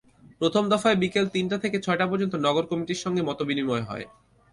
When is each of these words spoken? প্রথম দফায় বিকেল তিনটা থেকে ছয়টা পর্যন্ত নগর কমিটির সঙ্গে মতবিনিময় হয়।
প্রথম 0.41 0.63
দফায় 0.71 0.97
বিকেল 1.01 1.25
তিনটা 1.27 1.57
থেকে 1.63 1.77
ছয়টা 1.79 2.05
পর্যন্ত 2.07 2.33
নগর 2.45 2.65
কমিটির 2.67 3.03
সঙ্গে 3.03 3.21
মতবিনিময় 3.23 3.85
হয়। 3.89 4.05